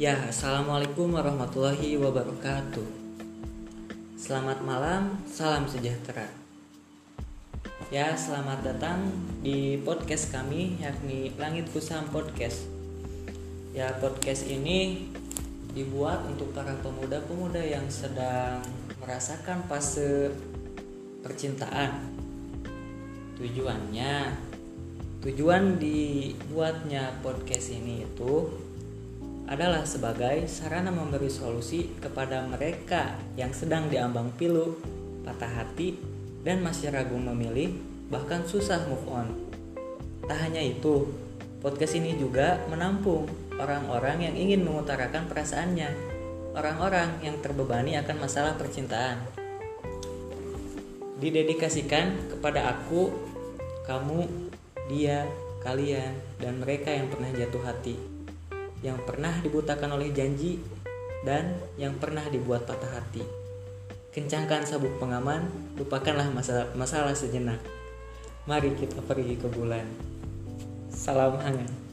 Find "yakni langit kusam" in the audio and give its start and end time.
10.80-12.08